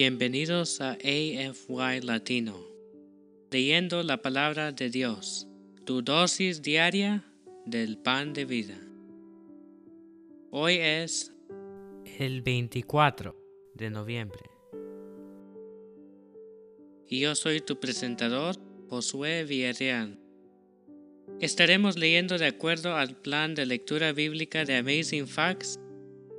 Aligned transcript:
Bienvenidos 0.00 0.80
a 0.80 0.92
AFY 0.92 2.02
Latino, 2.04 2.56
leyendo 3.50 4.04
la 4.04 4.22
palabra 4.22 4.70
de 4.70 4.90
Dios, 4.90 5.48
tu 5.84 6.02
dosis 6.02 6.62
diaria 6.62 7.24
del 7.66 7.98
pan 7.98 8.32
de 8.32 8.44
vida. 8.44 8.78
Hoy 10.52 10.74
es 10.74 11.32
el 12.16 12.42
24 12.42 13.34
de 13.74 13.90
noviembre. 13.90 14.38
Y 17.08 17.18
yo 17.18 17.34
soy 17.34 17.60
tu 17.60 17.80
presentador, 17.80 18.54
Josué 18.88 19.42
Villarreal. 19.42 20.16
Estaremos 21.40 21.98
leyendo 21.98 22.38
de 22.38 22.46
acuerdo 22.46 22.94
al 22.94 23.16
plan 23.16 23.56
de 23.56 23.66
lectura 23.66 24.12
bíblica 24.12 24.64
de 24.64 24.76
Amazing 24.76 25.26
Facts 25.26 25.80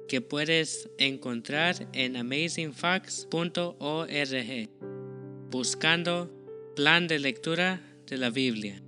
que 0.09 0.19
puedes 0.19 0.89
encontrar 0.97 1.87
en 1.93 2.17
amazingfacts.org 2.17 4.69
buscando 5.49 6.29
plan 6.75 7.07
de 7.07 7.19
lectura 7.19 7.81
de 8.07 8.17
la 8.17 8.29
Biblia. 8.29 8.81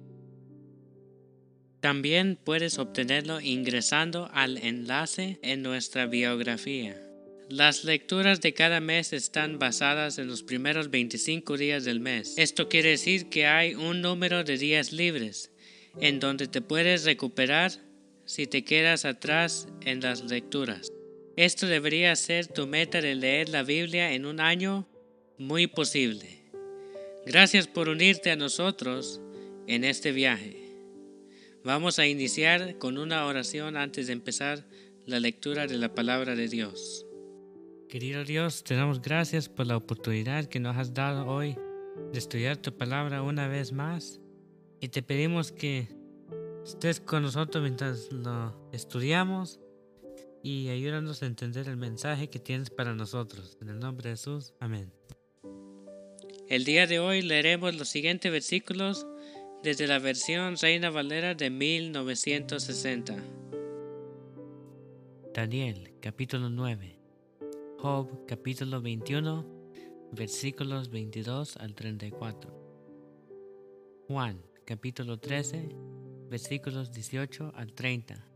También 1.80 2.38
puedes 2.44 2.80
obtenerlo 2.80 3.40
ingresando 3.40 4.30
al 4.34 4.58
enlace 4.58 5.40
en 5.42 5.62
nuestra 5.62 6.06
biografía. 6.06 7.02
Las 7.50 7.84
lecturas 7.84 8.42
de 8.42 8.54
cada 8.54 8.80
mes 8.80 9.14
están 9.14 9.60
basadas 9.60 10.20
en 10.20 10.28
los 10.28 10.44
primeros 10.44 10.90
25 10.90 11.58
días 11.58 11.84
del 11.84 12.00
mes. 12.00 12.36
Esto 12.38 12.70
quiere 12.70 12.90
decir 12.90 13.30
que 13.30 13.46
hay 13.46 13.76
un 13.76 14.02
número 14.02 14.44
de 14.44 14.58
días 14.58 14.92
libres 14.92 15.52
en 16.00 16.20
donde 16.20 16.48
te 16.48 16.62
puedes 16.62 17.04
recuperar 17.04 17.72
si 18.26 18.48
te 18.48 18.64
quedas 18.64 19.04
atrás 19.04 19.68
en 19.82 20.00
las 20.00 20.24
lecturas. 20.24 20.92
Esto 21.38 21.66
debería 21.66 22.16
ser 22.16 22.48
tu 22.48 22.68
meta 22.68 23.02
de 23.02 23.16
leer 23.16 23.50
la 23.50 23.64
Biblia 23.64 24.14
en 24.14 24.26
un 24.26 24.40
año 24.40 24.88
muy 25.38 25.68
posible. 25.68 26.42
Gracias 27.26 27.68
por 27.68 27.88
unirte 27.88 28.32
a 28.32 28.36
nosotros 28.36 29.22
en 29.68 29.84
este 29.84 30.12
viaje. 30.12 30.58
Vamos 31.64 32.00
a 32.00 32.08
iniciar 32.08 32.78
con 32.80 32.98
una 32.98 33.26
oración 33.26 33.78
antes 33.78 34.08
de 34.08 34.14
empezar 34.14 34.66
la 35.06 35.20
lectura 35.20 35.68
de 35.68 35.78
la 35.78 35.94
palabra 35.94 36.36
de 36.36 36.48
Dios. 36.48 37.06
Querido 37.88 38.24
Dios, 38.24 38.64
te 38.64 38.76
damos 38.76 39.02
gracias 39.02 39.48
por 39.48 39.68
la 39.68 39.78
oportunidad 39.78 40.46
que 40.46 40.60
nos 40.60 40.76
has 40.76 40.94
dado 40.94 41.28
hoy 41.28 41.56
de 42.12 42.20
estudiar 42.20 42.58
tu 42.58 42.76
palabra 42.76 43.22
una 43.22 43.48
vez 43.48 43.72
más 43.72 44.20
y 44.80 44.90
te 44.90 45.02
pedimos 45.02 45.52
que 45.52 45.88
estés 46.66 47.00
con 47.00 47.24
nosotros 47.24 47.62
mientras 47.62 48.12
lo 48.12 48.70
estudiamos 48.72 49.60
y 50.44 50.70
ayúdanos 50.70 51.22
a 51.22 51.28
entender 51.28 51.68
el 51.68 51.78
mensaje 51.78 52.30
que 52.30 52.40
tienes 52.40 52.70
para 52.70 52.94
nosotros. 52.94 53.58
En 53.62 53.70
el 53.70 53.80
nombre 53.80 54.10
de 54.10 54.16
Jesús, 54.16 54.54
amén. 54.60 54.92
El 56.48 56.66
día 56.66 56.88
de 56.88 57.00
hoy 57.00 57.22
leeremos 57.22 57.76
los 57.76 57.90
siguientes 57.90 58.32
versículos 58.32 59.06
desde 59.64 59.88
la 59.88 60.00
versión 60.00 60.58
Reina 60.58 60.90
Valera 60.90 61.36
de 61.36 61.50
1960. 61.50 63.16
Daniel 65.34 65.94
capítulo 66.02 66.50
9. 66.50 67.00
Job 67.78 68.26
capítulo 68.28 68.82
21 68.82 69.46
versículos 70.12 70.90
22 70.90 71.58
al 71.58 71.74
34. 71.74 72.52
Juan 74.08 74.42
capítulo 74.66 75.20
13 75.20 75.70
versículos 76.30 76.92
18 76.92 77.54
al 77.56 77.74
30. 77.74 78.28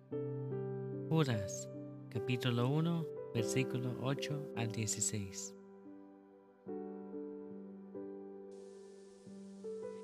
Judas 1.10 1.68
capítulo 2.16 2.70
1, 2.70 3.06
versículo 3.34 3.98
8 4.02 4.54
al 4.56 4.72
16. 4.72 5.54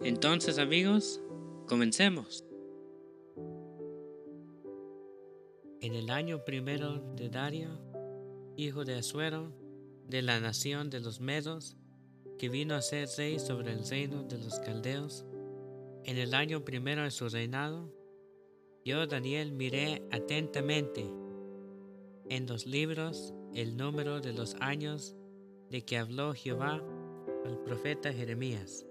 Entonces 0.02 0.60
amigos, 0.60 1.22
comencemos. 1.68 2.46
En 5.80 5.96
el 5.96 6.10
año 6.10 6.44
primero 6.44 7.00
de 7.16 7.30
Dario, 7.30 7.80
hijo 8.58 8.84
de 8.84 8.96
Asuero, 8.96 9.54
de 10.06 10.22
la 10.22 10.42
nación 10.42 10.90
de 10.90 11.00
los 11.00 11.22
Medos, 11.22 11.78
que 12.38 12.50
vino 12.50 12.76
a 12.76 12.82
ser 12.82 13.08
rey 13.18 13.40
sobre 13.40 13.72
el 13.72 13.88
reino 13.88 14.24
de 14.24 14.38
los 14.38 14.60
Caldeos, 14.60 15.26
en 16.04 16.18
el 16.18 16.34
año 16.34 16.66
primero 16.66 17.04
de 17.04 17.12
su 17.12 17.30
reinado, 17.30 17.90
yo 18.84 19.08
Daniel 19.08 19.54
miré 19.54 20.04
atentamente 20.12 21.21
en 22.32 22.48
los 22.48 22.66
libros 22.66 23.34
el 23.54 23.76
número 23.76 24.22
de 24.22 24.32
los 24.32 24.56
años 24.62 25.18
de 25.70 25.84
que 25.84 25.98
habló 25.98 26.34
Jehová 26.34 26.82
al 27.44 27.60
profeta 27.60 28.14
Jeremías, 28.14 28.86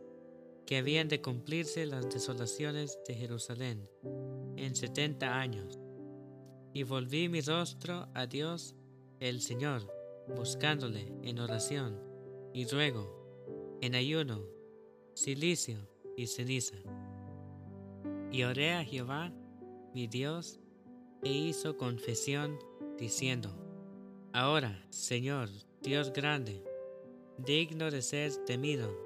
que 0.66 0.76
habían 0.76 1.08
de 1.08 1.22
cumplirse 1.22 1.86
las 1.86 2.10
desolaciones 2.10 2.98
de 3.08 3.14
Jerusalén 3.14 3.88
en 4.56 4.76
setenta 4.76 5.40
años. 5.40 5.78
Y 6.74 6.82
volví 6.82 7.30
mi 7.30 7.40
rostro 7.40 8.08
a 8.12 8.26
Dios 8.26 8.76
el 9.20 9.40
Señor, 9.40 9.90
buscándole 10.36 11.10
en 11.22 11.38
oración 11.38 11.98
y 12.52 12.66
ruego, 12.66 13.78
en 13.80 13.94
ayuno, 13.94 14.44
silicio 15.14 15.88
y 16.14 16.26
ceniza. 16.26 16.76
Y 18.30 18.42
oré 18.42 18.74
a 18.74 18.84
Jehová, 18.84 19.32
mi 19.94 20.08
Dios, 20.08 20.60
e 21.22 21.31
hizo 21.31 21.76
confesión 21.76 22.58
diciendo, 22.98 23.50
Ahora, 24.32 24.81
Señor, 24.91 25.48
Dios 25.82 26.12
grande, 26.12 26.62
digno 27.38 27.91
de 27.91 28.00
ser 28.00 28.32
temido, 28.44 28.97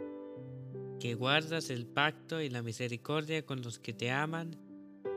que 1.00 1.14
guardas 1.14 1.70
el 1.70 1.86
pacto 1.86 2.41
y 2.41 2.50
la 2.50 2.62
misericordia 2.62 3.44
con 3.44 3.62
los 3.62 3.78
que 3.78 3.92
te 3.92 4.10
aman 4.10 4.56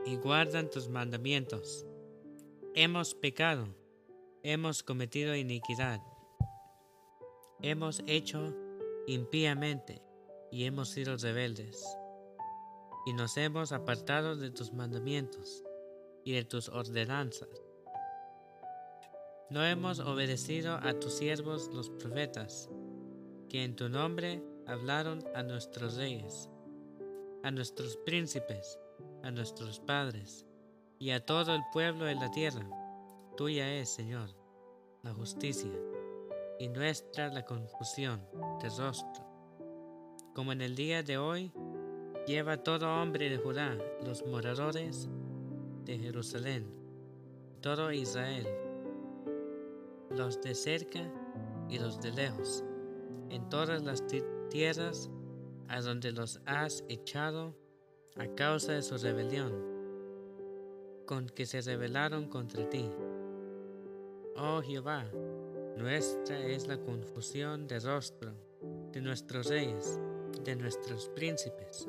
y 0.06 0.16
guardan 0.16 0.70
tus 0.70 0.88
mandamientos. 0.88 1.86
Hemos 2.74 3.14
pecado, 3.14 3.68
hemos 4.42 4.82
cometido 4.82 5.36
iniquidad, 5.36 6.00
hemos 7.60 8.02
hecho 8.06 8.54
impíamente 9.06 10.00
y 10.50 10.64
hemos 10.64 10.88
sido 10.88 11.16
rebeldes, 11.16 11.84
y 13.06 13.12
nos 13.12 13.36
hemos 13.36 13.72
apartado 13.72 14.36
de 14.36 14.50
tus 14.50 14.72
mandamientos 14.72 15.64
y 16.28 16.32
de 16.32 16.44
tus 16.44 16.68
ordenanzas 16.68 17.48
no 19.50 19.64
hemos 19.64 19.98
obedecido 19.98 20.74
a 20.74 20.92
tus 20.92 21.14
siervos 21.14 21.70
los 21.72 21.88
profetas, 21.88 22.68
que 23.48 23.64
en 23.64 23.76
tu 23.76 23.88
nombre 23.88 24.42
hablaron 24.66 25.24
a 25.34 25.42
nuestros 25.42 25.96
reyes, 25.96 26.50
a 27.42 27.50
nuestros 27.50 27.96
príncipes, 28.04 28.78
a 29.22 29.30
nuestros 29.30 29.80
padres, 29.80 30.44
y 30.98 31.12
a 31.12 31.24
todo 31.24 31.54
el 31.54 31.62
pueblo 31.72 32.04
de 32.04 32.16
la 32.16 32.30
tierra. 32.30 32.68
Tuya 33.38 33.72
es, 33.76 33.88
Señor, 33.88 34.28
la 35.02 35.14
justicia, 35.14 35.72
y 36.58 36.68
nuestra 36.68 37.28
la 37.28 37.46
confusión 37.46 38.20
de 38.60 38.68
rostro. 38.68 39.24
Como 40.34 40.52
en 40.52 40.60
el 40.60 40.76
día 40.76 41.02
de 41.02 41.16
hoy, 41.16 41.54
lleva 42.26 42.62
todo 42.62 43.00
hombre 43.00 43.30
de 43.30 43.38
Judá, 43.38 43.78
los 44.04 44.26
moradores 44.26 45.08
de 45.88 45.98
Jerusalén, 45.98 46.66
todo 47.62 47.90
Israel, 47.90 48.46
los 50.10 50.38
de 50.42 50.54
cerca 50.54 51.00
y 51.70 51.78
los 51.78 51.98
de 52.02 52.12
lejos, 52.12 52.62
en 53.30 53.48
todas 53.48 53.82
las 53.82 54.04
tierras 54.50 55.10
a 55.66 55.80
donde 55.80 56.12
los 56.12 56.42
has 56.44 56.84
echado 56.90 57.54
a 58.16 58.26
causa 58.34 58.72
de 58.72 58.82
su 58.82 58.98
rebelión, 58.98 59.50
con 61.06 61.26
que 61.26 61.46
se 61.46 61.62
rebelaron 61.62 62.28
contra 62.28 62.68
ti. 62.68 62.90
Oh 64.36 64.60
Jehová, 64.60 65.06
nuestra 65.78 66.38
es 66.38 66.68
la 66.68 66.76
confusión 66.76 67.66
de 67.66 67.80
rostro 67.80 68.34
de 68.92 69.00
nuestros 69.00 69.46
reyes, 69.46 69.98
de 70.44 70.54
nuestros 70.54 71.08
príncipes 71.08 71.88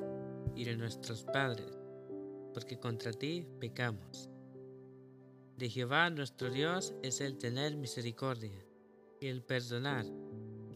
y 0.56 0.64
de 0.64 0.78
nuestros 0.78 1.26
padres, 1.26 1.79
porque 2.54 2.80
contra 2.80 3.12
ti 3.12 3.46
pecamos. 3.60 4.30
De 5.58 5.70
Jehová 5.70 6.10
nuestro 6.10 6.50
Dios 6.50 6.94
es 7.04 7.20
el 7.20 7.38
tener 7.38 7.76
misericordia 7.76 8.66
y 9.20 9.28
el 9.28 9.44
perdonar, 9.44 10.06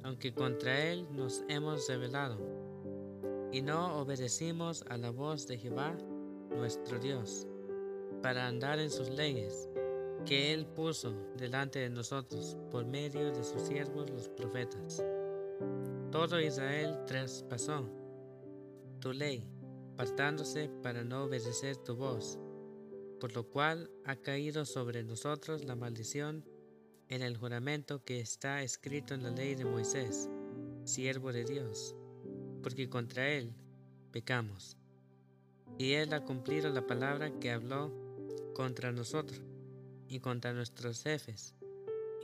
aunque 0.03 0.33
contra 0.33 0.91
Él 0.91 1.07
nos 1.11 1.43
hemos 1.47 1.87
rebelado, 1.87 2.37
y 3.51 3.61
no 3.61 4.01
obedecimos 4.01 4.83
a 4.89 4.97
la 4.97 5.09
voz 5.09 5.47
de 5.47 5.57
Jehová 5.57 5.95
nuestro 6.49 6.99
Dios, 6.99 7.47
para 8.21 8.47
andar 8.47 8.79
en 8.79 8.89
sus 8.89 9.09
leyes, 9.09 9.69
que 10.25 10.53
Él 10.53 10.65
puso 10.65 11.13
delante 11.37 11.79
de 11.79 11.89
nosotros 11.89 12.57
por 12.71 12.85
medio 12.85 13.31
de 13.31 13.43
sus 13.43 13.61
siervos 13.61 14.09
los 14.09 14.27
profetas. 14.29 15.03
Todo 16.11 16.39
Israel 16.39 16.97
traspasó 17.07 17.89
tu 18.99 19.13
ley, 19.13 19.47
apartándose 19.93 20.69
para 20.81 21.03
no 21.03 21.23
obedecer 21.23 21.77
tu 21.77 21.95
voz 21.95 22.37
por 23.23 23.33
lo 23.37 23.47
cual 23.47 23.89
ha 24.03 24.17
caído 24.17 24.65
sobre 24.65 25.01
nosotros 25.01 25.63
la 25.63 25.77
maldición 25.77 26.43
en 27.07 27.21
el 27.21 27.37
juramento 27.37 28.03
que 28.03 28.19
está 28.19 28.63
escrito 28.63 29.13
en 29.13 29.23
la 29.23 29.29
ley 29.29 29.55
de 29.55 29.63
Moisés, 29.63 30.29
siervo 30.83 31.31
de 31.31 31.45
Dios, 31.45 31.95
porque 32.61 32.89
contra 32.89 33.29
Él 33.29 33.55
pecamos. 34.11 34.75
Y 35.77 35.93
Él 35.93 36.13
ha 36.13 36.25
cumplido 36.25 36.69
la 36.69 36.85
palabra 36.85 37.39
que 37.39 37.51
habló 37.51 37.93
contra 38.53 38.91
nosotros 38.91 39.41
y 40.09 40.19
contra 40.19 40.51
nuestros 40.51 41.01
jefes 41.01 41.55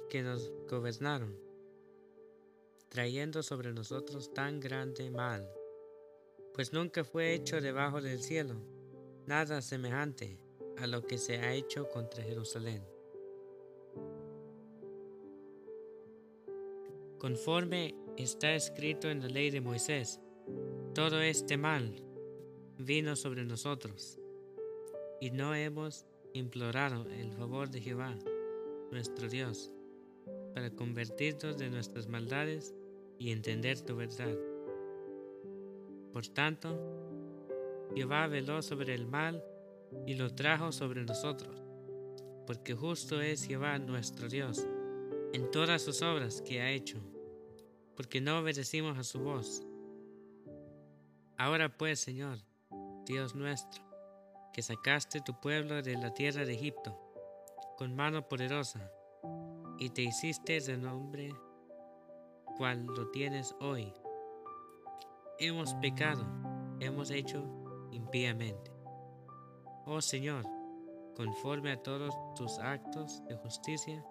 que 0.10 0.22
nos 0.22 0.52
gobernaron, 0.70 1.34
trayendo 2.90 3.42
sobre 3.42 3.72
nosotros 3.72 4.34
tan 4.34 4.60
grande 4.60 5.10
mal, 5.10 5.50
pues 6.60 6.74
nunca 6.74 7.06
fue 7.06 7.34
hecho 7.34 7.62
debajo 7.62 8.02
del 8.02 8.20
cielo 8.20 8.56
nada 9.28 9.62
semejante 9.62 10.38
a 10.78 10.88
lo 10.88 11.08
que 11.08 11.18
se 11.18 11.38
ha 11.38 11.54
hecho 11.54 11.88
contra 11.88 12.22
Jerusalén. 12.22 12.84
Conforme 17.18 17.96
está 18.18 18.54
escrito 18.56 19.10
en 19.10 19.22
la 19.22 19.30
ley 19.30 19.52
de 19.52 19.62
Moisés, 19.62 20.20
todo 20.94 21.22
este 21.22 21.56
mal 21.56 22.04
vino 22.78 23.16
sobre 23.16 23.46
nosotros, 23.46 24.20
y 25.22 25.32
no 25.32 25.56
hemos 25.56 26.06
implorado 26.34 27.10
el 27.10 27.32
favor 27.32 27.70
de 27.70 27.80
Jehová, 27.80 28.20
nuestro 28.92 29.30
Dios, 29.30 29.72
para 30.54 30.72
convertirnos 30.72 31.58
de 31.58 31.70
nuestras 31.70 32.10
maldades 32.10 32.76
y 33.18 33.32
entender 33.32 33.80
tu 33.80 33.96
verdad. 33.96 34.49
Por 36.14 36.28
tanto, 36.28 36.78
Jehová 37.96 38.28
veló 38.28 38.62
sobre 38.62 38.94
el 38.94 39.06
mal 39.06 39.44
y 40.06 40.16
lo 40.16 40.34
trajo 40.34 40.72
sobre 40.72 41.04
nosotros, 41.04 41.62
porque 42.46 42.74
justo 42.74 43.22
es 43.22 43.46
Jehová 43.46 43.80
nuestro 43.80 44.28
Dios 44.28 44.66
en 45.34 45.52
todas 45.52 45.82
sus 45.82 46.02
obras 46.02 46.42
que 46.42 46.62
ha 46.62 46.72
hecho, 46.72 47.00
porque 47.96 48.22
no 48.22 48.40
obedecimos 48.40 48.98
a 48.98 49.04
su 49.04 49.20
voz. 49.20 49.64
Ahora 51.38 51.70
pues, 51.78 52.00
Señor, 52.00 52.40
Dios 53.06 53.36
nuestro, 53.36 53.84
que 54.54 54.62
sacaste 54.62 55.22
tu 55.22 55.40
pueblo 55.40 55.82
de 55.82 55.96
la 55.96 56.14
tierra 56.14 56.46
de 56.46 56.54
Egipto, 56.54 56.98
con 57.78 57.96
mano 57.96 58.28
poderosa, 58.28 58.92
y 59.78 59.90
te 59.92 60.02
hiciste 60.02 60.60
de 60.60 60.78
nombre 60.78 61.34
cual 62.58 62.86
lo 62.86 63.10
tienes 63.10 63.56
hoy. 63.62 63.94
Hemos 65.42 65.74
pecado, 65.76 66.26
hemos 66.82 67.12
hecho 67.12 67.42
impíamente. 67.92 68.74
Oh 69.86 70.02
Señor, 70.02 70.44
conforme 71.16 71.72
a 71.72 71.82
todos 71.82 72.14
tus 72.36 72.60
actos 72.60 73.24
de 73.30 73.38
justicia, 73.38 74.04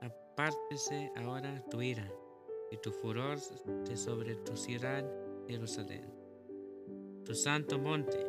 apártese 0.00 1.12
ahora 1.16 1.62
tu 1.70 1.82
ira 1.82 2.10
y 2.70 2.78
tu 2.78 2.92
furor 2.92 3.38
de 3.86 3.94
sobre 3.94 4.36
tu 4.36 4.56
ciudad 4.56 5.04
Jerusalén, 5.46 6.10
tu 7.26 7.34
santo 7.34 7.78
monte, 7.78 8.26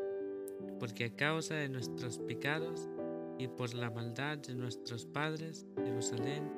porque 0.78 1.06
a 1.06 1.16
causa 1.16 1.56
de 1.56 1.70
nuestros 1.70 2.20
pecados 2.20 2.90
y 3.38 3.48
por 3.48 3.74
la 3.74 3.90
maldad 3.90 4.40
de 4.40 4.56
nuestros 4.56 5.06
padres, 5.06 5.66
Jerusalén 5.78 6.52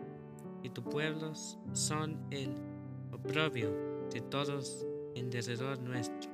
y 0.63 0.71
tu 0.71 0.83
pueblo 0.83 1.35
son 1.73 2.19
el 2.31 2.55
oprobio 3.11 3.69
de 4.11 4.21
todos 4.21 4.87
en 5.17 5.29
derredor 5.29 5.79
nuestro. 5.79 6.31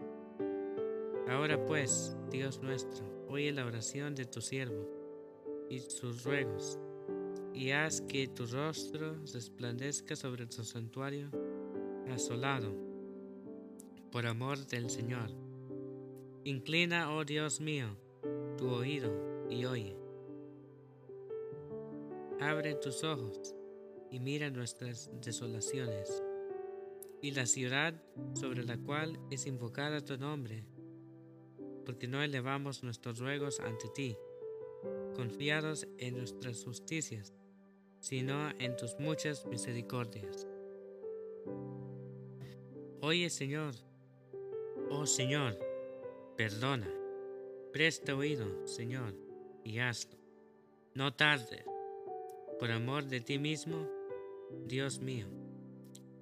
Ahora 1.27 1.63
pues, 1.65 2.15
Dios 2.29 2.61
nuestro, 2.61 3.05
oye 3.29 3.51
la 3.51 3.65
oración 3.65 4.15
de 4.15 4.25
tu 4.25 4.41
siervo 4.41 4.87
y 5.69 5.79
sus 5.79 6.23
ruegos 6.23 6.77
y 7.53 7.71
haz 7.71 8.01
que 8.01 8.27
tu 8.27 8.45
rostro 8.45 9.15
resplandezca 9.33 10.15
sobre 10.15 10.45
tu 10.47 10.63
santuario 10.63 11.29
asolado, 12.11 12.73
por 14.11 14.25
amor 14.25 14.65
del 14.67 14.89
Señor. 14.89 15.29
Inclina, 16.43 17.13
oh 17.15 17.23
Dios 17.23 17.61
mío, 17.61 17.97
tu 18.57 18.69
oído 18.69 19.11
y 19.49 19.65
oye. 19.65 19.95
Abre 22.39 22.75
tus 22.75 23.03
ojos 23.03 23.55
y 24.11 24.19
mira 24.19 24.49
nuestras 24.49 25.09
desolaciones 25.21 26.22
y 27.23 27.31
la 27.31 27.47
ciudad 27.47 27.95
sobre 28.35 28.63
la 28.63 28.77
cual 28.77 29.19
es 29.31 29.47
invocada 29.47 30.05
tu 30.05 30.15
nombre, 30.17 30.63
porque 31.85 32.07
no 32.07 32.21
elevamos 32.21 32.83
nuestros 32.83 33.17
ruegos 33.17 33.59
ante 33.59 33.89
ti, 33.89 34.15
confiados 35.15 35.87
en 35.97 36.17
nuestras 36.17 36.63
justicias 36.63 37.33
sino 38.03 38.49
en 38.59 38.75
tus 38.75 38.99
muchas 38.99 39.45
misericordias. 39.45 40.45
Oye 42.99 43.29
Señor, 43.29 43.73
oh 44.89 45.05
Señor, 45.05 45.57
perdona, 46.35 46.89
presta 47.71 48.13
oído, 48.13 48.67
Señor, 48.67 49.15
y 49.63 49.79
hazlo. 49.79 50.17
No 50.95 51.13
tardes, 51.13 51.63
por 52.59 52.71
amor 52.71 53.05
de 53.05 53.21
ti 53.21 53.39
mismo, 53.39 53.87
Dios 54.65 54.99
mío, 54.99 55.27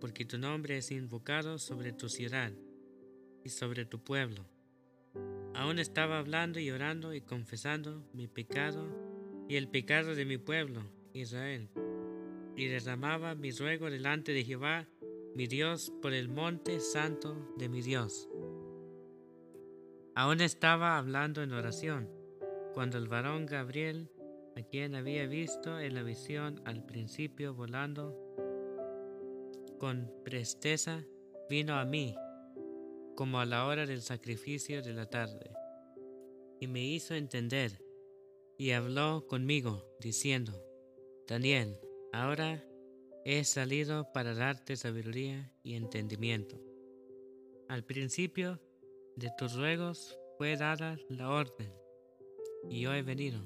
porque 0.01 0.25
tu 0.25 0.37
nombre 0.37 0.77
es 0.77 0.91
invocado 0.91 1.59
sobre 1.59 1.93
tu 1.93 2.09
ciudad 2.09 2.51
y 3.45 3.49
sobre 3.49 3.85
tu 3.85 4.03
pueblo. 4.03 4.45
Aún 5.53 5.79
estaba 5.79 6.17
hablando 6.17 6.59
y 6.59 6.71
orando 6.71 7.13
y 7.13 7.21
confesando 7.21 8.03
mi 8.11 8.27
pecado 8.27 8.89
y 9.47 9.55
el 9.55 9.69
pecado 9.69 10.15
de 10.15 10.25
mi 10.25 10.37
pueblo 10.37 10.83
Israel, 11.13 11.69
y 12.55 12.67
derramaba 12.67 13.35
mi 13.35 13.51
ruego 13.51 13.89
delante 13.89 14.33
de 14.33 14.43
Jehová, 14.43 14.87
mi 15.35 15.47
Dios, 15.47 15.91
por 16.01 16.13
el 16.13 16.29
monte 16.29 16.79
santo 16.79 17.53
de 17.57 17.69
mi 17.69 17.81
Dios. 17.81 18.29
Aún 20.15 20.41
estaba 20.41 20.97
hablando 20.97 21.43
en 21.43 21.53
oración, 21.53 22.09
cuando 22.73 22.97
el 22.97 23.07
varón 23.07 23.45
Gabriel, 23.45 24.09
a 24.57 24.61
quien 24.61 24.95
había 24.95 25.27
visto 25.27 25.79
en 25.79 25.95
la 25.95 26.03
visión 26.03 26.61
al 26.65 26.85
principio 26.85 27.53
volando 27.53 28.30
con 29.81 30.13
presteza, 30.23 31.03
vino 31.49 31.73
a 31.79 31.85
mí, 31.85 32.15
como 33.15 33.39
a 33.39 33.47
la 33.47 33.65
hora 33.65 33.87
del 33.87 34.03
sacrificio 34.03 34.83
de 34.83 34.93
la 34.93 35.07
tarde, 35.07 35.49
y 36.59 36.67
me 36.67 36.83
hizo 36.83 37.15
entender, 37.15 37.83
y 38.59 38.73
habló 38.73 39.25
conmigo, 39.25 39.83
diciendo, 39.99 40.53
Daniel, 41.27 41.79
ahora 42.13 42.63
he 43.25 43.43
salido 43.43 44.11
para 44.13 44.35
darte 44.35 44.75
sabiduría 44.75 45.51
y 45.63 45.73
entendimiento. 45.73 46.61
Al 47.67 47.83
principio 47.83 48.61
de 49.15 49.31
tus 49.35 49.55
ruegos 49.55 50.15
fue 50.37 50.57
dada 50.57 50.95
la 51.09 51.31
orden, 51.31 51.73
y 52.69 52.81
yo 52.81 52.93
he 52.93 53.01
venido 53.01 53.41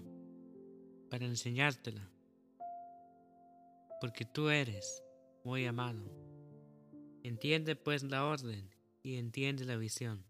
para 1.10 1.24
enseñártela, 1.24 2.12
porque 4.02 4.26
tú 4.26 4.50
eres 4.50 5.05
muy 5.46 5.68
amado. 5.68 6.04
Entiende 7.24 7.76
pues 7.76 8.04
la 8.04 8.26
orden 8.26 8.72
y 9.04 9.18
entiende 9.18 9.64
la 9.64 9.78
visión. 9.78 10.26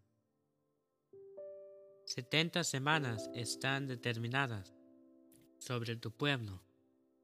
Setenta 2.04 2.62
semanas 2.62 3.30
están 3.34 3.86
determinadas 3.86 4.74
sobre 5.58 5.96
tu 5.96 6.12
pueblo 6.12 6.62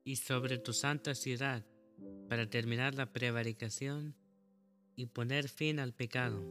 y 0.04 0.16
sobre 0.16 0.56
tu 0.56 0.72
santa 0.72 1.14
ciudad 1.14 1.64
para 2.28 2.48
terminar 2.48 2.94
la 2.94 3.12
prevaricación 3.12 4.16
y 4.96 5.06
poner 5.06 5.48
fin 5.48 5.78
al 5.78 5.92
pecado 5.92 6.42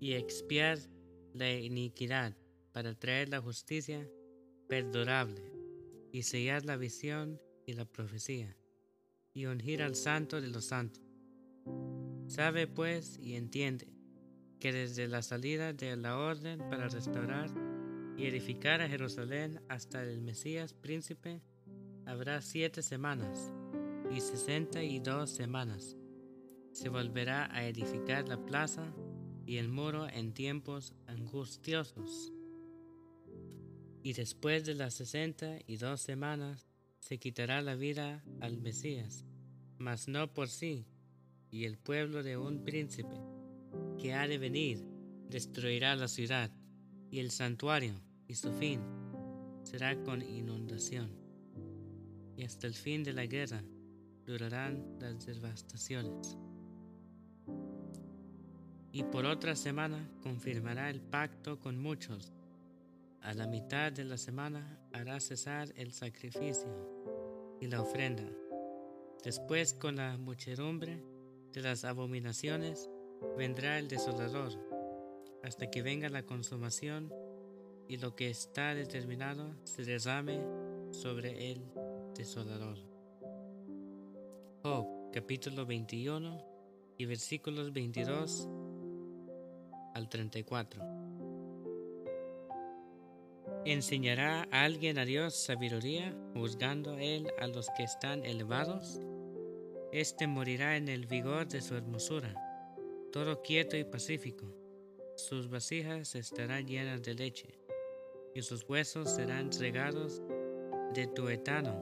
y 0.00 0.14
expiar 0.14 0.78
la 1.34 1.52
iniquidad 1.52 2.36
para 2.72 2.98
traer 2.98 3.28
la 3.28 3.40
justicia 3.40 4.10
perdurable 4.68 5.52
y 6.12 6.24
sellar 6.24 6.64
la 6.64 6.76
visión 6.76 7.40
y 7.64 7.74
la 7.74 7.84
profecía 7.84 8.56
y 9.36 9.44
ungir 9.44 9.82
al 9.82 9.94
santo 9.94 10.40
de 10.40 10.48
los 10.48 10.64
santos. 10.64 11.02
Sabe 12.26 12.66
pues 12.66 13.18
y 13.18 13.34
entiende 13.34 13.86
que 14.58 14.72
desde 14.72 15.08
la 15.08 15.20
salida 15.20 15.74
de 15.74 15.94
la 15.94 16.16
orden 16.16 16.58
para 16.70 16.88
restaurar 16.88 17.50
y 18.16 18.24
edificar 18.24 18.80
a 18.80 18.88
Jerusalén 18.88 19.60
hasta 19.68 20.02
el 20.02 20.22
Mesías 20.22 20.72
príncipe, 20.72 21.42
habrá 22.06 22.40
siete 22.40 22.80
semanas 22.80 23.52
y 24.10 24.22
sesenta 24.22 24.82
y 24.82 25.00
dos 25.00 25.28
semanas. 25.28 25.98
Se 26.72 26.88
volverá 26.88 27.54
a 27.54 27.66
edificar 27.66 28.26
la 28.26 28.38
plaza 28.38 28.90
y 29.44 29.58
el 29.58 29.68
muro 29.68 30.08
en 30.08 30.32
tiempos 30.32 30.94
angustiosos. 31.06 32.32
Y 34.02 34.14
después 34.14 34.64
de 34.64 34.76
las 34.76 34.94
sesenta 34.94 35.58
y 35.66 35.76
dos 35.76 36.00
semanas 36.00 36.66
se 37.00 37.18
quitará 37.18 37.62
la 37.62 37.76
vida 37.76 38.24
al 38.40 38.58
Mesías, 38.58 39.25
mas 39.78 40.08
no 40.08 40.32
por 40.32 40.48
sí, 40.48 40.86
y 41.50 41.64
el 41.64 41.78
pueblo 41.78 42.22
de 42.22 42.36
un 42.36 42.64
príncipe 42.64 43.16
que 43.98 44.14
ha 44.14 44.26
de 44.26 44.38
venir 44.38 44.84
destruirá 45.28 45.96
la 45.96 46.08
ciudad 46.08 46.50
y 47.10 47.20
el 47.20 47.30
santuario, 47.30 48.00
y 48.28 48.34
su 48.34 48.52
fin 48.52 48.80
será 49.62 49.96
con 50.02 50.22
inundación 50.22 51.26
y 52.36 52.44
hasta 52.44 52.66
el 52.66 52.74
fin 52.74 53.02
de 53.02 53.12
la 53.12 53.26
guerra 53.26 53.62
durarán 54.24 54.98
las 55.00 55.24
devastaciones. 55.24 56.36
y 58.92 59.02
por 59.02 59.26
otra 59.26 59.54
semana 59.54 60.08
confirmará 60.22 60.88
el 60.88 61.02
pacto 61.02 61.60
con 61.60 61.78
muchos. 61.78 62.32
A 63.20 63.34
la 63.34 63.46
mitad 63.46 63.92
de 63.92 64.04
la 64.04 64.16
semana 64.16 64.80
hará 64.90 65.20
cesar 65.20 65.70
el 65.76 65.92
sacrificio 65.92 67.58
y 67.60 67.66
la 67.66 67.82
ofrenda. 67.82 68.24
Después 69.24 69.74
con 69.74 69.96
la 69.96 70.16
muchedumbre 70.16 71.02
de 71.52 71.62
las 71.62 71.84
abominaciones 71.84 72.88
vendrá 73.36 73.78
el 73.78 73.88
desolador, 73.88 74.52
hasta 75.42 75.70
que 75.70 75.82
venga 75.82 76.08
la 76.08 76.24
consumación 76.24 77.12
y 77.88 77.98
lo 77.98 78.14
que 78.14 78.30
está 78.30 78.74
determinado 78.74 79.54
se 79.64 79.84
derrame 79.84 80.40
sobre 80.90 81.52
el 81.52 81.62
desolador. 82.16 82.78
Job 84.62 84.86
capítulo 85.12 85.66
21 85.66 86.44
y 86.98 87.04
versículos 87.04 87.72
22 87.72 88.48
al 89.94 90.08
34. 90.08 90.95
¿Enseñará 93.66 94.46
alguien 94.52 94.96
a 94.96 95.04
Dios 95.04 95.34
sabiduría, 95.34 96.16
juzgando 96.34 96.98
él 96.98 97.26
a 97.40 97.48
los 97.48 97.68
que 97.76 97.82
están 97.82 98.24
elevados? 98.24 99.00
Este 99.90 100.28
morirá 100.28 100.76
en 100.76 100.86
el 100.86 101.06
vigor 101.06 101.48
de 101.48 101.60
su 101.60 101.74
hermosura, 101.74 102.32
todo 103.12 103.42
quieto 103.42 103.76
y 103.76 103.82
pacífico. 103.82 104.46
Sus 105.16 105.50
vasijas 105.50 106.14
estarán 106.14 106.68
llenas 106.68 107.02
de 107.02 107.14
leche, 107.14 107.58
y 108.36 108.42
sus 108.42 108.62
huesos 108.68 109.10
serán 109.10 109.50
regados 109.58 110.22
de 110.94 111.08
tuetano. 111.08 111.74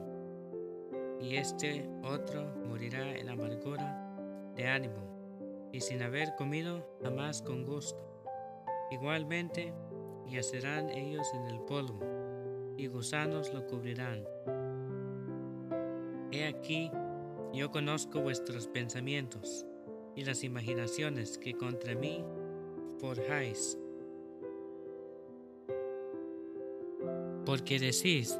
Y 1.21 1.35
este 1.35 1.87
otro 2.01 2.47
morirá 2.67 3.15
en 3.15 3.29
amargura 3.29 4.17
de 4.55 4.65
ánimo 4.67 5.69
y 5.71 5.81
sin 5.81 6.01
haber 6.01 6.33
comido 6.35 6.97
jamás 7.03 7.43
con 7.43 7.63
gusto. 7.63 8.23
Igualmente, 8.89 9.71
yacerán 10.29 10.89
ellos 10.89 11.27
en 11.33 11.45
el 11.47 11.59
polvo, 11.61 11.99
y 12.77 12.87
gusanos 12.87 13.53
lo 13.53 13.65
cubrirán. 13.65 14.23
He 16.31 16.47
aquí, 16.47 16.91
yo 17.53 17.71
conozco 17.71 18.21
vuestros 18.21 18.67
pensamientos 18.67 19.65
y 20.15 20.25
las 20.25 20.43
imaginaciones 20.43 21.37
que 21.37 21.53
contra 21.53 21.95
mí 21.95 22.23
forjáis. 22.99 23.77
Porque 27.45 27.79
decís, 27.79 28.39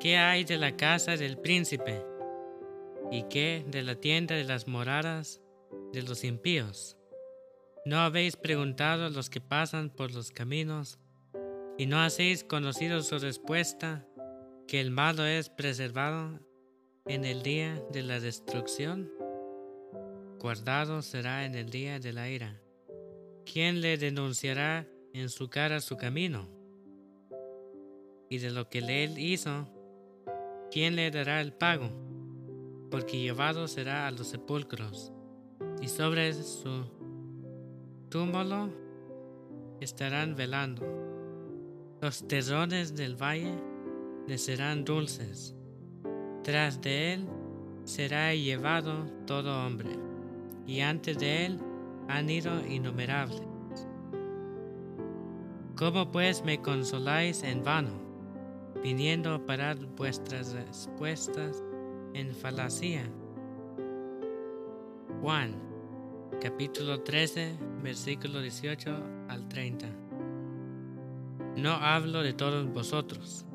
¿qué 0.00 0.16
hay 0.16 0.44
de 0.44 0.56
la 0.56 0.76
casa 0.76 1.16
del 1.16 1.38
príncipe? 1.38 2.04
¿Y 3.10 3.24
qué 3.24 3.64
de 3.68 3.82
la 3.82 3.96
tienda 3.96 4.34
de 4.34 4.44
las 4.44 4.66
moradas 4.66 5.40
de 5.92 6.02
los 6.02 6.24
impíos. 6.24 6.96
¿No 7.84 8.00
habéis 8.00 8.36
preguntado 8.36 9.06
a 9.06 9.10
los 9.10 9.30
que 9.30 9.40
pasan 9.40 9.90
por 9.90 10.12
los 10.12 10.30
caminos 10.30 10.98
y 11.78 11.86
no 11.86 12.00
hacéis 12.00 12.44
conocido 12.44 13.02
su 13.02 13.18
respuesta 13.18 14.06
que 14.66 14.80
el 14.80 14.90
malo 14.90 15.24
es 15.26 15.50
preservado 15.50 16.40
en 17.06 17.24
el 17.24 17.42
día 17.42 17.82
de 17.92 18.02
la 18.02 18.18
destrucción? 18.20 19.10
Guardado 20.40 21.02
será 21.02 21.44
en 21.44 21.54
el 21.54 21.70
día 21.70 21.98
de 21.98 22.12
la 22.12 22.28
ira. 22.28 22.60
¿Quién 23.44 23.80
le 23.80 23.96
denunciará 23.98 24.86
en 25.12 25.28
su 25.28 25.48
cara 25.48 25.80
su 25.80 25.96
camino? 25.96 26.48
Y 28.28 28.38
de 28.38 28.50
lo 28.50 28.68
que 28.68 28.78
él 28.78 29.18
hizo, 29.18 29.68
¿quién 30.70 30.96
le 30.96 31.10
dará 31.10 31.40
el 31.40 31.52
pago? 31.52 31.90
Porque 32.90 33.20
llevado 33.20 33.68
será 33.68 34.06
a 34.06 34.10
los 34.10 34.28
sepulcros 34.28 35.12
y 35.80 35.88
sobre 35.88 36.32
su 36.32 36.86
túmulo 38.08 38.70
estarán 39.80 40.34
velando. 40.34 40.95
Los 42.02 42.28
terrones 42.28 42.94
del 42.94 43.16
valle 43.16 43.54
le 44.26 44.36
serán 44.36 44.84
dulces. 44.84 45.54
Tras 46.44 46.80
de 46.82 47.14
él 47.14 47.26
será 47.84 48.34
llevado 48.34 49.06
todo 49.26 49.66
hombre, 49.66 49.90
y 50.66 50.80
antes 50.80 51.18
de 51.18 51.46
él 51.46 51.58
han 52.08 52.28
ido 52.28 52.66
innumerables. 52.66 53.42
¿Cómo 55.74 56.12
pues 56.12 56.44
me 56.44 56.60
consoláis 56.60 57.42
en 57.42 57.64
vano, 57.64 57.92
viniendo 58.82 59.32
a 59.32 59.46
parar 59.46 59.78
vuestras 59.96 60.52
respuestas 60.52 61.62
en 62.12 62.34
falacia? 62.34 63.10
Juan 65.22 65.54
capítulo 66.42 67.00
13, 67.00 67.56
versículo 67.82 68.42
18 68.42 68.90
al 69.28 69.48
30. 69.48 70.05
No 71.56 71.72
hablo 71.72 72.22
de 72.22 72.34
todos 72.34 72.70
vosotros. 72.70 73.46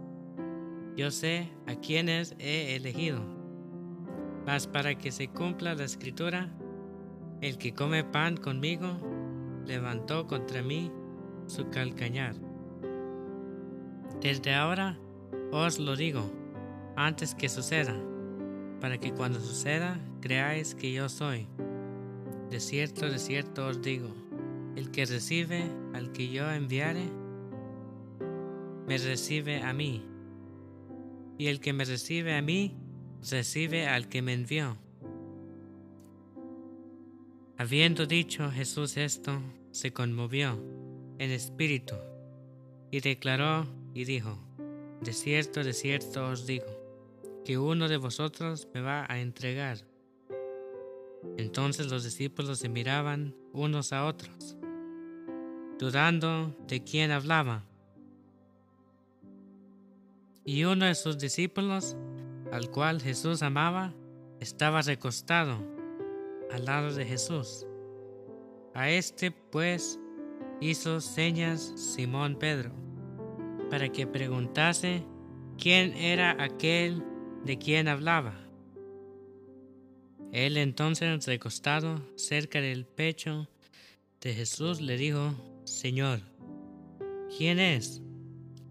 Yo 0.98 1.12
sé 1.12 1.52
a 1.68 1.76
quienes 1.76 2.36
he 2.40 2.76
elegido. 2.76 3.22
Mas 4.46 4.66
para 4.66 4.98
que 4.98 5.12
se 5.12 5.28
cumpla 5.28 5.76
la 5.76 5.84
escritura, 5.84 6.50
el 7.42 7.60
que 7.60 7.74
come 7.74 8.04
pan 8.04 8.38
conmigo 8.38 8.98
levantó 9.68 10.26
contra 10.26 10.64
mí 10.64 10.92
su 11.46 11.70
calcañar. 11.70 12.34
Desde 14.20 14.56
ahora 14.56 14.98
os 15.52 15.78
lo 15.78 15.96
digo, 15.96 16.24
antes 16.96 17.36
que 17.36 17.50
suceda, 17.50 17.96
para 18.80 18.98
que 18.98 19.14
cuando 19.14 19.40
suceda 19.40 20.00
creáis 20.22 20.74
que 20.74 20.92
yo 20.92 21.08
soy. 21.08 21.48
De 22.50 22.60
cierto, 22.60 23.10
de 23.10 23.20
cierto 23.20 23.68
os 23.68 23.82
digo, 23.82 24.10
el 24.76 24.90
que 24.90 25.06
recibe 25.06 25.64
al 25.94 26.12
que 26.12 26.30
yo 26.30 26.50
enviare, 26.52 27.06
me 28.92 28.98
recibe 28.98 29.62
a 29.62 29.72
mí, 29.72 30.04
y 31.38 31.48
el 31.48 31.62
que 31.62 31.72
me 31.72 31.86
recibe 31.86 32.36
a 32.36 32.42
mí, 32.42 32.76
recibe 33.22 33.88
al 33.88 34.10
que 34.10 34.22
me 34.22 34.34
envió. 34.34 34.78
Habiendo 37.58 38.06
dicho 38.06 38.52
Jesús 38.52 38.98
esto, 38.98 39.42
se 39.72 39.94
conmovió 39.94 40.62
en 41.20 41.32
espíritu 41.32 41.96
y 42.92 43.00
declaró 43.00 43.66
y 43.94 44.04
dijo, 44.04 44.38
De 45.00 45.14
cierto, 45.14 45.64
de 45.64 45.72
cierto 45.72 46.28
os 46.28 46.46
digo, 46.46 46.66
que 47.46 47.58
uno 47.58 47.88
de 47.88 47.96
vosotros 47.96 48.68
me 48.74 48.82
va 48.82 49.06
a 49.08 49.22
entregar. 49.22 49.78
Entonces 51.38 51.90
los 51.90 52.04
discípulos 52.04 52.60
se 52.60 52.68
miraban 52.68 53.38
unos 53.54 53.94
a 53.94 54.06
otros, 54.06 54.58
dudando 55.80 56.54
de 56.68 56.84
quién 56.84 57.12
hablaba. 57.12 57.71
Y 60.44 60.64
uno 60.64 60.86
de 60.86 60.96
sus 60.96 61.18
discípulos, 61.18 61.96
al 62.52 62.70
cual 62.72 63.02
Jesús 63.02 63.44
amaba, 63.44 63.94
estaba 64.40 64.82
recostado 64.82 65.58
al 66.52 66.66
lado 66.66 66.94
de 66.94 67.06
Jesús. 67.06 67.66
A 68.74 68.90
este 68.90 69.32
pues 69.32 70.00
hizo 70.60 71.02
señas 71.02 71.74
Simón 71.76 72.38
Pedro, 72.38 72.72
para 73.70 73.90
que 73.90 74.08
preguntase 74.08 75.04
quién 75.58 75.94
era 75.94 76.42
aquel 76.42 77.04
de 77.46 77.58
quien 77.58 77.88
hablaba. 77.88 78.36
Él 80.32 80.56
entonces, 80.58 81.26
recostado 81.26 82.02
cerca 82.16 82.62
del 82.62 82.86
pecho 82.86 83.50
de 84.22 84.34
Jesús, 84.34 84.80
le 84.80 84.96
dijo, 84.96 85.36
Señor, 85.66 86.22
¿quién 87.38 87.60
es? 87.60 88.02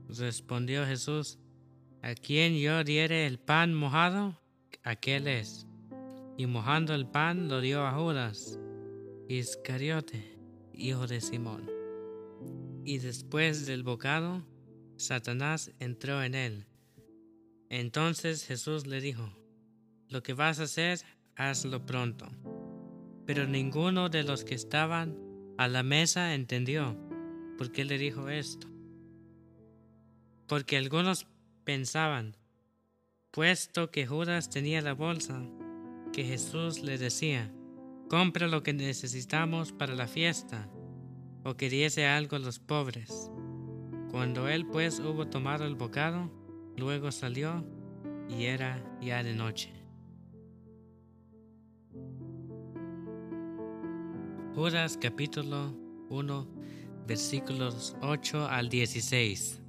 Respondió 0.09 0.87
Jesús, 0.87 1.39
a 2.02 2.14
quien 2.14 2.57
yo 2.59 2.83
diere 2.85 3.26
el 3.26 3.38
pan 3.38 3.75
mojado, 3.75 4.38
aquel 4.83 5.28
es. 5.28 5.66
Y 6.37 6.47
mojando 6.47 6.95
el 6.95 7.07
pan 7.07 7.49
lo 7.49 7.61
dio 7.61 7.87
a 7.87 7.92
Judas, 7.92 8.59
Iscariote, 9.28 10.38
hijo 10.73 11.07
de 11.07 11.21
Simón. 11.21 11.71
Y 12.85 12.99
después 12.99 13.66
del 13.66 13.83
bocado, 13.83 14.42
Satanás 14.97 15.73
entró 15.78 16.23
en 16.23 16.35
él. 16.35 16.66
Entonces 17.69 18.47
Jesús 18.47 18.87
le 18.87 19.00
dijo, 19.00 19.30
Lo 20.09 20.23
que 20.23 20.33
vas 20.33 20.59
a 20.59 20.64
hacer, 20.64 21.00
hazlo 21.37 21.85
pronto. 21.85 22.26
Pero 23.26 23.47
ninguno 23.47 24.09
de 24.09 24.25
los 24.25 24.45
que 24.45 24.54
estaban 24.54 25.16
a 25.59 25.69
la 25.69 25.83
mesa 25.83 26.35
entendió 26.35 26.97
por 27.59 27.71
qué 27.71 27.85
le 27.85 27.99
dijo 27.99 28.30
esto. 28.30 28.66
Porque 30.49 30.78
algunos 30.78 31.26
pensaban, 31.64 32.37
puesto 33.31 33.90
que 33.90 34.07
Judas 34.07 34.50
tenía 34.50 34.81
la 34.81 34.95
bolsa, 34.95 35.43
que 36.12 36.25
Jesús 36.25 36.83
le 36.83 36.99
decía, 36.99 37.52
compra 38.09 38.49
lo 38.49 38.62
que 38.62 38.73
necesitamos 38.73 39.73
para 39.73 39.95
la 39.95 40.07
fiesta, 40.07 40.69
o 41.45 41.57
que 41.57 41.71
diese 41.71 42.07
algo 42.07 42.37
a 42.37 42.40
los 42.40 42.59
pobres. 42.59 43.31
Cuando 44.11 44.49
él 44.49 44.67
pues 44.67 44.99
hubo 44.99 45.29
tomado 45.29 45.64
el 45.64 45.76
bocado, 45.76 46.31
luego 46.76 47.12
salió 47.12 47.64
y 48.29 48.45
era 48.45 48.85
ya 49.00 49.23
de 49.23 49.35
noche. 49.35 49.73
Judas 54.55 54.99
capítulo 55.00 55.75
1 56.09 56.61
versículos 57.07 57.97
8 58.02 58.47
al 58.49 58.69
16. 58.69 59.60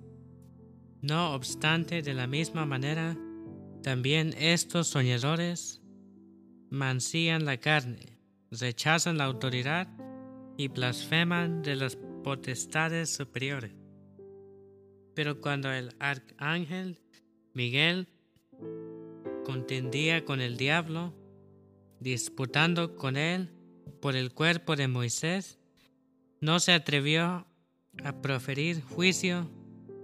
No 1.02 1.34
obstante, 1.34 2.04
de 2.04 2.14
la 2.14 2.28
misma 2.28 2.66
manera, 2.68 3.18
también 3.82 4.36
estos 4.38 4.88
soñadores 4.88 5.82
mancían 6.70 7.44
la 7.44 7.58
carne, 7.58 8.20
rechazan 8.52 9.18
la 9.18 9.24
autoridad 9.26 9.88
y 10.58 10.68
blasfeman 10.68 11.64
de 11.64 11.76
las 11.76 11.98
potestades 12.24 13.10
superiores. 13.10 13.74
Pero 15.16 15.42
cuando 15.42 15.72
el 15.72 15.96
arcángel 16.00 17.00
Miguel 17.54 18.08
contendía 19.44 20.24
con 20.24 20.40
el 20.40 20.56
diablo, 20.56 21.16
disputando 22.00 22.96
con 22.96 23.18
él 23.18 23.50
por 24.02 24.16
el 24.16 24.34
cuerpo 24.34 24.76
de 24.76 24.88
Moisés, 24.88 25.58
no 26.40 26.60
se 26.60 26.74
atrevió 26.74 27.48
a 28.04 28.22
proferir 28.22 28.82
juicio 28.82 29.50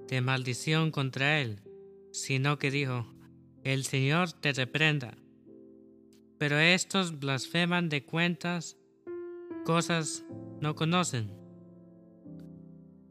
de 0.07 0.21
maldición 0.21 0.91
contra 0.91 1.41
él, 1.41 1.61
sino 2.11 2.57
que 2.57 2.71
dijo, 2.71 3.05
el 3.63 3.83
Señor 3.83 4.31
te 4.31 4.53
reprenda. 4.53 5.17
Pero 6.37 6.57
estos 6.59 7.19
blasfeman 7.19 7.89
de 7.89 8.05
cuentas 8.05 8.77
cosas 9.65 10.23
no 10.61 10.75
conocen, 10.75 11.31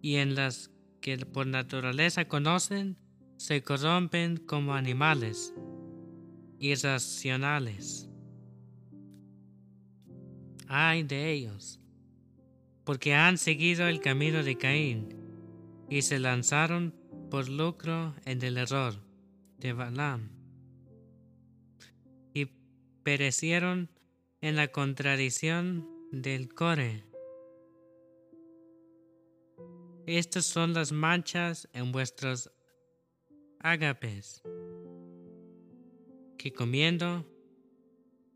y 0.01 0.17
en 0.17 0.35
las 0.35 0.71
que 1.01 1.19
por 1.19 1.47
naturaleza 1.47 2.27
conocen, 2.27 2.97
se 3.37 3.63
corrompen 3.63 4.39
como 4.39 4.75
animales 4.75 5.53
irracionales. 6.59 8.09
Ay 10.69 11.03
de 11.03 11.33
ellos, 11.33 11.81
porque 12.85 13.15
han 13.15 13.37
seguido 13.37 13.87
el 13.89 14.01
camino 14.01 14.43
de 14.43 14.57
Caín 14.57 15.26
y 15.89 16.03
se 16.03 16.19
lanzaron 16.19 16.95
por 17.31 17.49
lucro 17.49 18.15
en 18.25 18.43
el 18.43 18.59
error 18.59 18.95
de 19.59 19.73
Balaam 19.73 20.31
y 22.35 22.47
perecieron 23.03 23.91
en 24.41 24.57
la 24.57 24.69
contradicción 24.69 25.89
del 26.13 26.53
Core. 26.53 27.05
Estas 30.07 30.47
son 30.47 30.73
las 30.73 30.93
manchas 30.93 31.69
en 31.73 31.91
vuestros 31.91 32.51
ágapes, 33.61 34.43
que 36.39 36.53
comiendo 36.53 37.27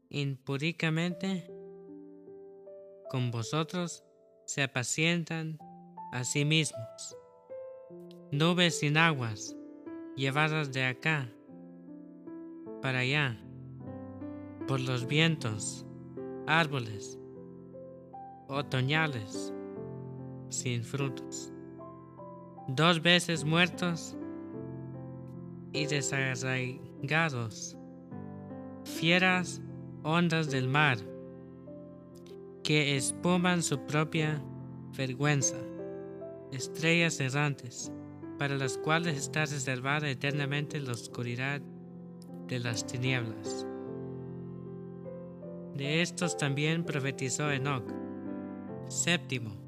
impúdicamente 0.08 1.48
con 3.08 3.30
vosotros 3.30 4.04
se 4.46 4.62
apacientan 4.62 5.58
a 6.12 6.24
sí 6.24 6.44
mismos. 6.44 7.19
Nubes 8.32 8.78
sin 8.78 8.96
aguas, 8.96 9.56
llevadas 10.14 10.70
de 10.70 10.84
acá 10.84 11.28
para 12.80 13.00
allá, 13.00 13.36
por 14.68 14.78
los 14.78 15.04
vientos, 15.04 15.84
árboles 16.46 17.18
otoñales, 18.46 19.52
sin 20.48 20.84
frutos, 20.84 21.52
dos 22.68 23.02
veces 23.02 23.44
muertos 23.44 24.16
y 25.72 25.86
desarraigados, 25.86 27.76
fieras 28.84 29.60
ondas 30.04 30.52
del 30.52 30.68
mar, 30.68 30.98
que 32.62 32.96
espuman 32.96 33.64
su 33.64 33.84
propia 33.86 34.40
vergüenza, 34.96 35.56
estrellas 36.52 37.18
errantes, 37.18 37.92
para 38.40 38.56
las 38.56 38.78
cuales 38.78 39.18
está 39.18 39.44
reservada 39.44 40.08
eternamente 40.08 40.80
la 40.80 40.92
oscuridad 40.92 41.60
de 42.48 42.58
las 42.58 42.86
tinieblas. 42.86 43.66
De 45.74 46.00
estos 46.00 46.38
también 46.38 46.84
profetizó 46.84 47.52
Enoch, 47.52 47.84
séptimo, 48.88 49.60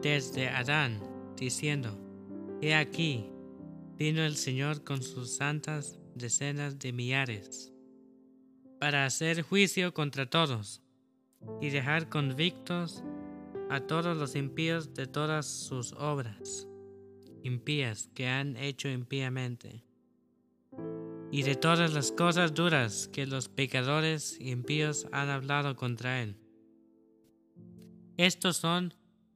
desde 0.00 0.48
Adán, 0.50 1.02
diciendo, 1.36 1.98
He 2.62 2.76
aquí, 2.76 3.28
vino 3.96 4.22
el 4.22 4.36
Señor 4.36 4.84
con 4.84 5.02
sus 5.02 5.34
santas 5.34 5.98
decenas 6.14 6.78
de 6.78 6.92
millares, 6.92 7.72
para 8.78 9.04
hacer 9.04 9.42
juicio 9.42 9.92
contra 9.92 10.30
todos 10.30 10.80
y 11.60 11.70
dejar 11.70 12.08
convictos 12.08 13.02
a 13.68 13.80
todos 13.80 14.16
los 14.16 14.36
impíos 14.36 14.94
de 14.94 15.08
todas 15.08 15.44
sus 15.44 15.92
obras, 15.94 16.67
impías 17.42 18.10
que 18.14 18.28
han 18.28 18.56
hecho 18.56 18.88
impíamente, 18.88 19.84
y 21.30 21.42
de 21.42 21.56
todas 21.56 21.92
las 21.92 22.12
cosas 22.12 22.54
duras 22.54 23.08
que 23.12 23.26
los 23.26 23.48
pecadores 23.48 24.38
impíos 24.40 25.06
han 25.12 25.28
hablado 25.28 25.76
contra 25.76 26.22
él. 26.22 26.36
Estos 28.16 28.56
son 28.56 28.94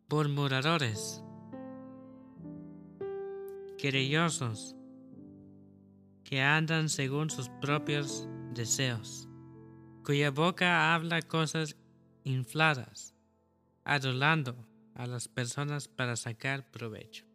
murmuradores, 0.09 1.23
querellosos, 3.79 4.75
que 6.25 6.41
andan 6.41 6.89
según 6.89 7.31
sus 7.31 7.49
propios 7.61 8.27
deseos, 8.55 9.29
cuya 10.05 10.31
boca 10.31 10.95
habla 10.95 11.21
cosas 11.23 11.77
infladas, 12.25 13.15
adulando 13.85 14.57
a 14.95 15.07
las 15.07 15.29
personas 15.29 15.89
para 15.89 16.17
sacar 16.17 16.71
provecho. 16.71 17.32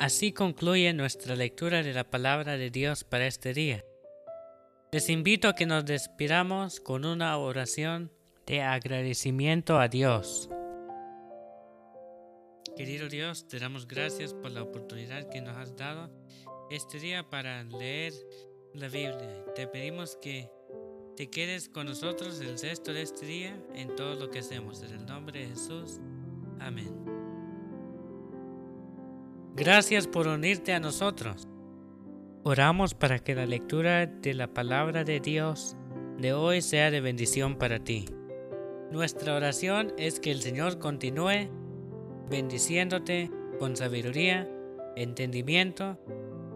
Así 0.00 0.32
concluye 0.32 0.92
nuestra 0.92 1.36
lectura 1.36 1.82
de 1.82 1.94
la 1.94 2.04
palabra 2.04 2.56
de 2.56 2.70
Dios 2.70 3.04
para 3.04 3.26
este 3.26 3.54
día. 3.54 3.84
Les 4.92 5.08
invito 5.08 5.48
a 5.48 5.54
que 5.54 5.66
nos 5.66 5.84
despidamos 5.84 6.80
con 6.80 7.04
una 7.04 7.36
oración 7.38 8.12
de 8.46 8.62
agradecimiento 8.62 9.78
a 9.78 9.88
Dios. 9.88 10.48
Querido 12.76 13.08
Dios, 13.08 13.46
te 13.46 13.60
damos 13.60 13.86
gracias 13.86 14.34
por 14.34 14.50
la 14.50 14.62
oportunidad 14.62 15.28
que 15.28 15.40
nos 15.40 15.56
has 15.56 15.76
dado 15.76 16.10
este 16.70 16.98
día 16.98 17.28
para 17.30 17.62
leer 17.62 18.12
la 18.74 18.88
Biblia. 18.88 19.44
Te 19.54 19.68
pedimos 19.68 20.16
que 20.20 20.50
te 21.16 21.30
quedes 21.30 21.68
con 21.68 21.86
nosotros 21.86 22.40
el 22.40 22.58
resto 22.58 22.92
de 22.92 23.02
este 23.02 23.26
día 23.26 23.56
en 23.74 23.94
todo 23.94 24.14
lo 24.16 24.30
que 24.30 24.40
hacemos. 24.40 24.82
En 24.82 24.92
el 24.92 25.06
nombre 25.06 25.40
de 25.40 25.46
Jesús. 25.46 26.00
Amén. 26.58 27.13
Gracias 29.56 30.08
por 30.08 30.26
unirte 30.26 30.72
a 30.72 30.80
nosotros. 30.80 31.46
Oramos 32.42 32.94
para 32.94 33.20
que 33.20 33.36
la 33.36 33.46
lectura 33.46 34.04
de 34.04 34.34
la 34.34 34.48
palabra 34.48 35.04
de 35.04 35.20
Dios 35.20 35.76
de 36.18 36.32
hoy 36.32 36.60
sea 36.60 36.90
de 36.90 37.00
bendición 37.00 37.54
para 37.56 37.78
ti. 37.78 38.06
Nuestra 38.90 39.36
oración 39.36 39.92
es 39.96 40.18
que 40.18 40.32
el 40.32 40.42
Señor 40.42 40.80
continúe 40.80 41.48
bendiciéndote 42.28 43.30
con 43.60 43.76
sabiduría, 43.76 44.50
entendimiento 44.96 46.00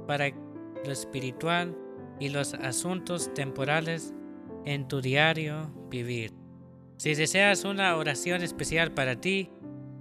para 0.08 0.30
lo 0.84 0.90
espiritual 0.90 1.76
y 2.18 2.30
los 2.30 2.54
asuntos 2.54 3.32
temporales 3.32 4.12
en 4.64 4.88
tu 4.88 5.00
diario 5.00 5.70
vivir. 5.88 6.32
Si 6.96 7.14
deseas 7.14 7.62
una 7.64 7.94
oración 7.94 8.42
especial 8.42 8.92
para 8.92 9.20
ti, 9.20 9.50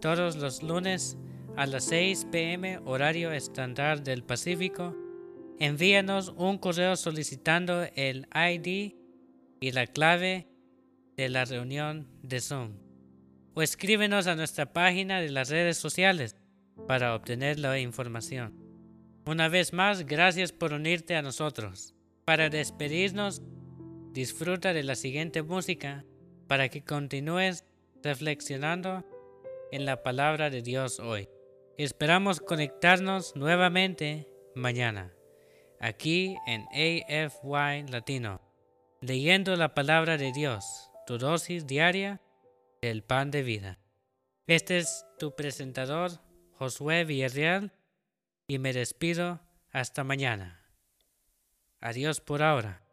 todos 0.00 0.36
los 0.36 0.62
lunes 0.62 1.16
a 1.56 1.66
las 1.66 1.84
6 1.84 2.28
pm 2.30 2.78
horario 2.84 3.32
estándar 3.32 4.02
del 4.02 4.22
Pacífico, 4.22 4.96
envíanos 5.58 6.32
un 6.36 6.58
correo 6.58 6.96
solicitando 6.96 7.84
el 7.94 8.26
ID 8.34 8.94
y 9.60 9.72
la 9.72 9.86
clave 9.86 10.48
de 11.16 11.28
la 11.28 11.44
reunión 11.44 12.06
de 12.22 12.40
Zoom 12.40 12.88
o 13.58 13.62
escríbenos 13.62 14.28
a 14.28 14.36
nuestra 14.36 14.72
página 14.72 15.20
de 15.20 15.30
las 15.30 15.50
redes 15.50 15.78
sociales 15.78 16.36
para 16.86 17.12
obtener 17.16 17.58
la 17.58 17.76
información. 17.80 18.54
Una 19.26 19.48
vez 19.48 19.72
más, 19.72 20.06
gracias 20.06 20.52
por 20.52 20.72
unirte 20.72 21.16
a 21.16 21.22
nosotros. 21.22 21.92
Para 22.24 22.50
despedirnos, 22.50 23.42
disfruta 24.12 24.72
de 24.72 24.84
la 24.84 24.94
siguiente 24.94 25.42
música 25.42 26.04
para 26.46 26.68
que 26.68 26.84
continúes 26.84 27.64
reflexionando 28.00 29.04
en 29.70 29.84
la 29.84 30.02
palabra 30.02 30.50
de 30.50 30.62
Dios 30.62 31.00
hoy. 31.00 31.28
Esperamos 31.76 32.40
conectarnos 32.40 33.36
nuevamente 33.36 34.26
mañana, 34.54 35.12
aquí 35.80 36.36
en 36.46 36.66
AFY 36.72 37.90
Latino, 37.90 38.40
leyendo 39.00 39.54
la 39.56 39.74
palabra 39.74 40.16
de 40.16 40.32
Dios, 40.32 40.90
tu 41.06 41.18
dosis 41.18 41.66
diaria 41.66 42.20
del 42.82 43.02
pan 43.02 43.30
de 43.30 43.42
vida. 43.42 43.78
Este 44.46 44.78
es 44.78 45.06
tu 45.18 45.36
presentador, 45.36 46.10
Josué 46.52 47.04
Villarreal, 47.04 47.72
y 48.48 48.58
me 48.58 48.72
despido 48.72 49.40
hasta 49.70 50.04
mañana. 50.04 50.64
Adiós 51.80 52.20
por 52.20 52.42
ahora. 52.42 52.87